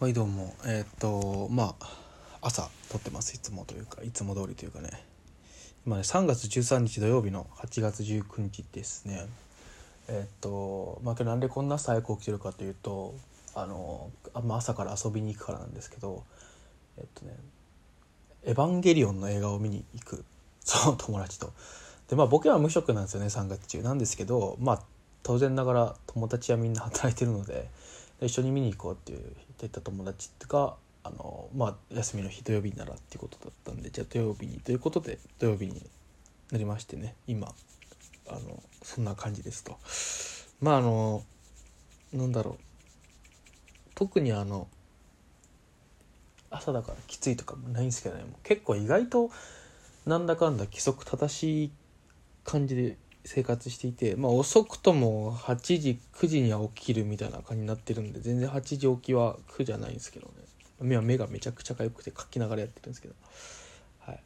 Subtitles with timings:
[0.00, 0.54] はいどうも。
[0.64, 1.88] えーっとまあ
[2.40, 3.34] 朝撮ってます。
[3.34, 4.90] いつもというかいつも通りというかね。
[5.84, 9.26] 今ね3月13日土曜日の8月19日ですね。
[10.06, 13.12] えーっとまあ今日なんでこんな朝早く起きてるかというと
[13.56, 16.22] あのあんま朝から遊びに行くからなんですけど
[16.96, 17.34] えっとね
[18.46, 20.24] 「エヴァンゲリオン」の映画を見に行く。
[20.64, 21.52] その友達と。
[22.08, 23.82] でまあ僕は無職なんですよね3月中。
[23.82, 24.82] なんですけどまあ
[25.24, 27.68] 当然ながら友達はみんな働いてるので
[28.20, 29.24] 一緒に見に行こうって言っ
[29.56, 35.82] てた友達があのまあ休みの日土曜日ならっていうことだったんでじゃあ土曜日にということで土曜日に
[36.50, 37.54] なりましてね今
[38.28, 39.78] あのそんな感じですと。
[40.60, 41.22] まああの
[42.12, 42.54] なんだろう。
[43.94, 44.68] 特にあの
[46.50, 48.24] 朝だからきついとかもないんですけどね。
[48.42, 49.30] 結構意外と
[50.06, 51.70] なんだかんだ規則正しい
[52.44, 60.32] 感じで生活していてまあ遅くとも8時9時には起きるみたいな感じになってるんで全然8時起きは苦じゃないんですけどね。
[60.80, 63.14] 目は目がめちゃくちゃ痒くて書きながらやってるんですけど。
[64.00, 64.20] はい。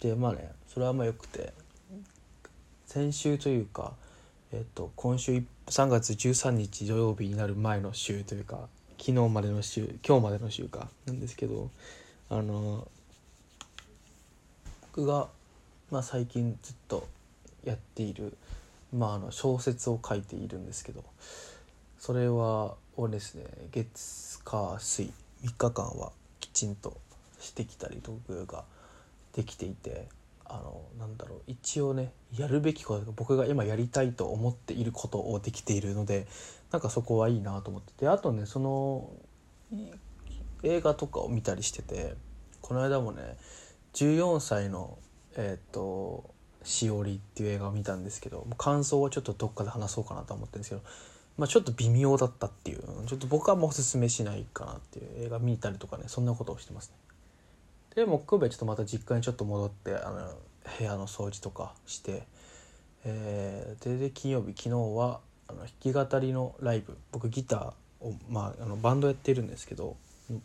[0.00, 1.52] でまあねそれはまあよくて
[2.86, 3.92] 先週というか
[4.52, 11.70] えっと今週3月13日土曜日になる前の週というか昨日までの週今日までの週かなんですけど
[12.30, 12.88] あの
[14.98, 15.28] 僕が、
[15.90, 17.06] まあ、最近ずっと
[17.64, 18.36] やっている、
[18.92, 21.04] まあ、あの小説を書いているんですけど
[21.98, 25.12] それはをですね月火水
[25.44, 26.96] 3日間はきちんと
[27.38, 28.64] してきたりとかが
[29.34, 30.08] できていて
[30.44, 36.26] あのなんだろう一応ねやるべきこと僕が今やりたいと思っていることをできているので
[36.72, 39.10] なんかそこはいいなと思っててあとねその
[40.62, 42.14] 映画とかを見たりしてて
[42.62, 43.36] この間もね
[43.94, 44.98] 14歳の
[45.36, 46.34] えっ、と
[46.68, 50.82] しおりっていう映画を見たんですけど感想はちょっとどっかで話そうかなと思ってるんですけど、
[51.38, 56.94] まあ、ちょっと微妙だったっていうちょっと僕はもうおすすめしないかなっていう映画見たりとかねそんなことをしてますね。
[57.96, 60.30] で木曜日はちょっとまた実家にちょっと戻ってあの
[60.78, 62.22] 部屋の掃除とかして、
[63.04, 69.96] えー、でで金曜日昨日はあの弾き語りのライブ僕ギターを、まあ、あのバンドやってるんですけど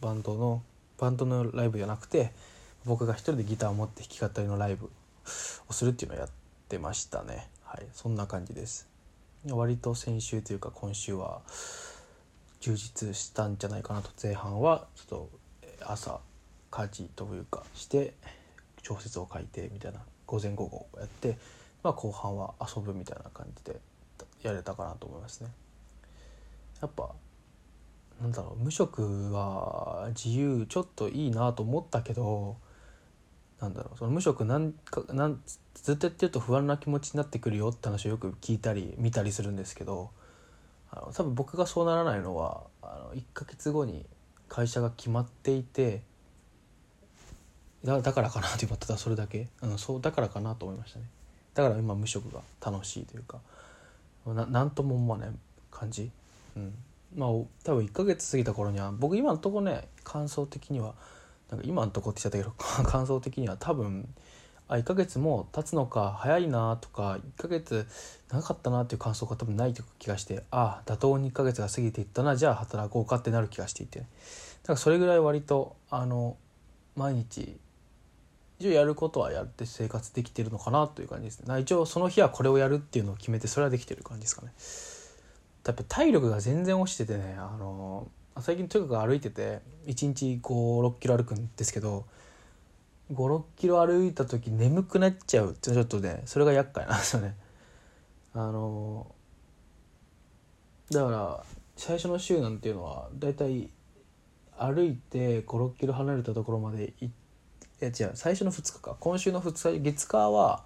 [0.01, 0.63] バンドの
[0.97, 2.31] バンドのライブじゃなくて
[2.85, 4.89] 僕が一人でギターを持って弾き語りのライブ
[5.67, 6.29] をするっていうのをやっ
[6.69, 7.49] てましたね。
[7.63, 7.87] はい。
[7.93, 8.87] そんな感じです。
[9.49, 11.41] 割と先週というか今週は
[12.61, 15.29] 充実したんじゃないかなと前半はちょっと
[15.85, 16.21] 朝
[16.71, 18.13] 家事というかして
[18.81, 21.37] 小説を書いてみたいな午前午後やって、
[21.83, 23.79] まあ、後半は遊ぶみたいな感じで
[24.43, 25.49] やれたかなと思いますね。
[26.81, 27.09] やっぱ
[28.21, 32.55] なんだろう無職は自由ちょっといいなと思ったけど
[33.63, 35.39] なんだろうその無職なんかなん
[35.75, 40.11] ずっとやってると不安な気持ちになってくるよって話をよく聞いたり見たりするんですけど
[40.91, 44.05] あの多分僕がそうならないのはあの1ヶ月後に
[44.49, 46.01] 会社が決まっていて
[47.85, 51.05] だだからかなって思ってたそれだけ、うん、そうだからかなと思いましたね。
[51.53, 53.39] だから今無職が楽しいというか
[54.25, 55.29] ななんとも思わない
[55.69, 56.09] 感じ、
[56.55, 56.73] うん、
[57.15, 60.95] まあ多分1ヶ月過ぎた頃には僕今のとこね感想的には
[61.49, 64.07] なんか今のとこって言っちゃったけど 感想的には多分
[64.67, 67.87] あ1ヶ月も経つのか早いなとか1ヶ月
[68.29, 74.07] 長かったなっていう感想が多分ないという気がしてああ妥当に1ヶ月が過ぎていったなじゃあ働こうかってなる気がしていて、ね、
[74.63, 76.37] だからそれぐらい割とあの
[76.95, 77.57] 毎日
[78.59, 81.59] 一応やることはやって生活できてるのかなという感じですね。
[81.59, 84.53] 一応その日はこれをやるっていうのを決めてそれはできてる感じですかね。
[85.65, 88.07] やっぱ体力が全然落ちててねあの
[88.41, 92.05] 最近とにかく歩いてて1日56キロ歩くんですけど
[93.13, 97.35] 56キロ歩いた時眠くなっちゃうってちょっとねそれが厄介なんですよね。
[98.33, 99.13] あの
[100.89, 101.43] だから
[101.75, 103.69] 最初の週なんていうのはだいたい
[104.57, 107.13] 歩いて56キロ離れたところまで行っ
[107.79, 108.95] ていや違う最初の2日か。
[108.99, 110.63] 今週の2日月火は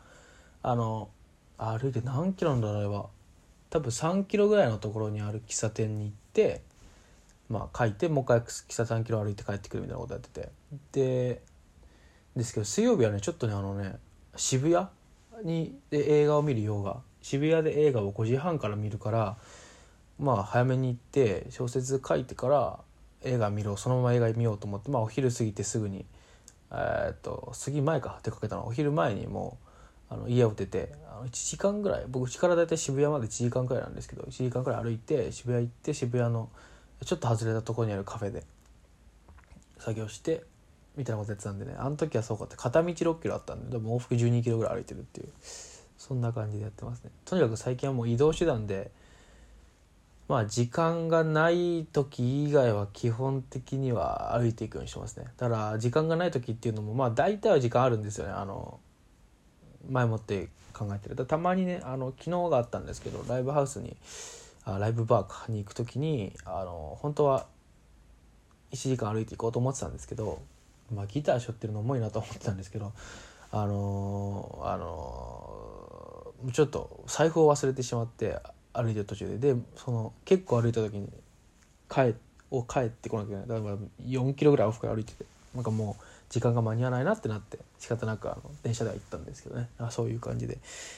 [0.63, 1.09] あの
[1.57, 3.09] 歩いて何キロなんだろうあれは。
[3.69, 6.61] 多分3キロぐらいのところにある喫茶店に行って
[7.49, 10.51] まあ書いてもう一回喫茶3キロ歩いて帰ってくるみたいなことやってて。
[10.91, 11.41] で
[12.35, 13.95] ですけど水曜日はねちょっとねあのね
[14.35, 14.87] 渋谷
[15.43, 17.01] にで映画を見るようが。
[17.21, 19.37] 渋谷で映画を5時半から見るから
[20.17, 22.79] まあ早めに行って小説書いてから
[23.23, 26.05] 映画見ろそのまま映画見ようと思ってまあお昼過ぎてすぐに
[26.71, 28.67] え、っと過ぎ前か出かけたの。
[28.67, 29.57] お昼前にも
[30.09, 32.05] うあの家を出てあの1時間ぐらい。
[32.07, 36.49] 僕家から大体渋谷まで1時間くらいなんですけど1時間くらい歩いて渋谷行って渋谷の
[37.05, 38.43] ちょっと外れたところにあるカフェで。
[39.79, 40.43] 作業して
[40.95, 41.75] みたいなことやってたんでね。
[41.77, 42.55] あの時はそうかって。
[42.55, 43.71] 片道6キロあったんで。
[43.71, 45.29] でも往復12キロぐらい歩いてるっていう。
[45.97, 47.11] そんな感じでやってますね。
[47.25, 48.91] とにかく最近はもう移動手段で
[50.27, 55.25] まあ時間がない時以外は基本的には歩いていくようにしてますね。
[55.37, 58.33] だから時間がない時っていうのもまあ大体は時間あるんですよね。
[58.33, 58.79] あの
[59.89, 61.25] 前もって考えてる。
[61.25, 63.95] たまにねあの昨日があったんですけどライブハウスに
[64.79, 67.47] ライブバーかに行く時にあの本当は
[68.71, 70.41] 1時間歩いていこうと思ってたんですけど、
[70.93, 72.91] まあ、ギター背負ってるの重いなと思ってたんですけど
[73.51, 78.37] あのあのちょっと財布を忘れてしまって
[78.73, 79.53] 歩いてる途中で。
[79.53, 81.09] でその結構歩いた時に
[81.89, 82.13] 帰
[82.51, 83.61] を帰ってこなきゃいけない。
[83.61, 85.25] だから4キロぐらい往復歩いてて
[85.55, 89.69] なんかもう時間が間に合わないなってなって仕方なくあの電車では行ったんですけどね。
[89.79, 90.57] あそういう感じで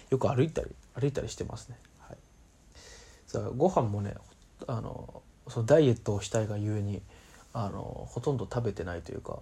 [0.10, 0.68] よく歩いたり
[1.00, 1.77] 歩いたりしてますね。
[3.29, 4.15] さご飯もね
[4.67, 7.01] あのそのダイエットをしたいがゆえに
[7.53, 9.37] あのほとんど食べてないというか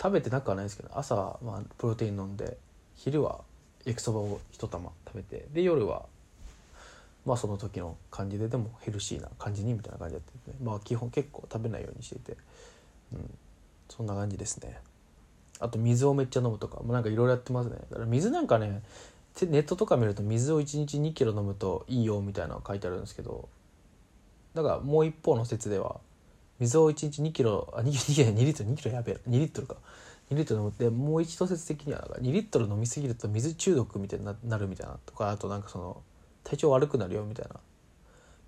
[0.00, 2.56] 食べてなくはないですけど朝は、まあ、プロテイン飲んで
[2.94, 3.40] 昼は
[3.84, 6.06] 焼きそばを一玉食べてで夜は
[7.26, 12.36] まあその時の感じででもヘルシーな感じにみたいな感じでやってて、まあ基本結構食べないようにしていて、
[13.12, 13.30] うん、
[13.88, 14.78] そんな感じですね。
[15.60, 17.76] あと水をめっちゃ飲むとかもうなんかいろいろやってますね。
[17.90, 18.82] だから水なんかね
[19.46, 23.48] ネットとか見ると水を1日2キロ飲むといいよみたいなの書いてあるんですけど
[24.54, 26.00] だからもう一方の説では
[26.58, 29.76] 水を1日2キロあ 2, 2, 2リットル2キロやべえ2リットルか。
[30.30, 30.70] 2リットル飲む。
[30.70, 36.02] ってもう一説的にはなんか2リットル飲みすぎると水中毒みたいになるみたいなとかあとなんかその
[36.44, 37.60] 体調悪くなるよみたいな。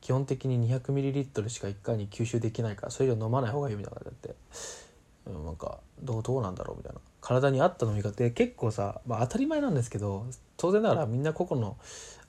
[0.01, 4.35] 基本的に 200ml しか1回に吸収できないからそれ以上飲まない方がいいみたいな感じでっ
[5.27, 7.01] て、なんかどうどうなんだろうみたいな。
[7.21, 8.11] 体に合った飲み方。
[8.11, 10.27] って結構さ、まあ、当たり前なんですけど
[10.57, 11.77] 当然ながらみんな個々の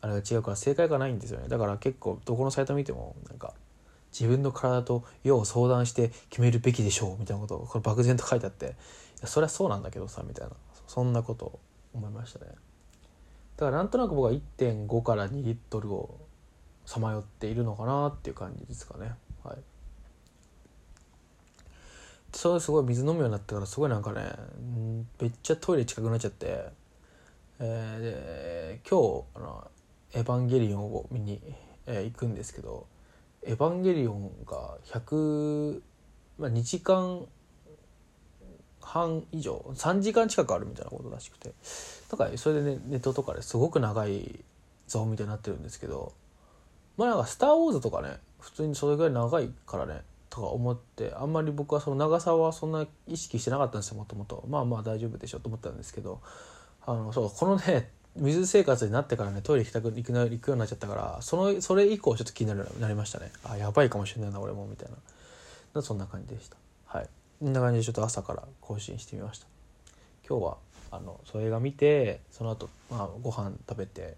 [0.01, 1.47] あれが違うから正解がないんですよね。
[1.47, 3.53] だから結構どこのサイト見てもなんか
[4.11, 8.69] 自分の体と要を相談して決めるべきでしょうみたいなことをこれ漠然と書いてあってい
[9.21, 10.53] やそりゃそうなんだけどさみたいな
[10.88, 11.59] そんなことを
[11.94, 12.51] 思いましたね。
[13.57, 16.17] だからなんとなく僕は1.5から2リットルを
[16.85, 19.13] さまよっているのかなっていう感じですかね。
[19.44, 19.57] はい。
[22.33, 24.33] それすごい水飲むようになってからすごいなんかね
[25.19, 26.81] めっちゃトイレ近くなっちゃって。
[27.63, 29.72] えー、で今日あの
[30.13, 31.39] 「エヴァンゲリオン」を見に、
[31.86, 32.88] えー、行くんですけど
[33.45, 35.80] 「エヴァンゲリオン」が100、
[36.39, 37.28] まあ、2時間
[38.81, 41.54] 半以上3時間近くあるみたいなことらしくて。
[42.10, 44.44] だからそれでねネットとかですごく長い
[44.88, 46.12] ゾーンみたいになってるんですけど
[46.98, 50.01] まあなんか「スター・ウォーズ」とかね普通にそれぐらい長いからね
[50.31, 54.44] とか思ってあんまり僕はその長さはそんな意識してなかったんですよもともと。
[54.48, 56.22] まあまあ大丈夫でしょと思ったんですけど。
[56.83, 63.31] あのそうこのね水生活になってからねトイレ行きたく行く行くようになっちゃったからそのそれ以降ちょっと気になるようになりましたね。
[63.44, 64.89] あやばいかもしれないな俺もみたい
[65.74, 65.81] な。
[65.81, 66.57] そんな感じでした。
[66.86, 67.10] はい。
[67.39, 69.48] こんな感じでちょっと朝から更新してみました。
[70.28, 70.57] 今日は
[70.92, 74.16] あのその映画見てその後、まあご飯食べて、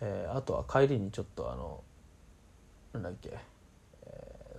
[0.00, 1.82] えー、あとは帰りにちょっとあの
[2.92, 3.38] なんだっけ、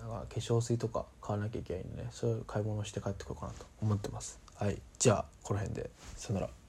[0.04, 2.10] えー、なんか化粧水とか買わなきゃいけないんでね。
[2.12, 4.40] そういう買い物して帰ってこようかなと思ってます。
[4.56, 4.82] はい。
[5.00, 5.90] じゃあこの辺で。
[6.16, 6.64] さよなら。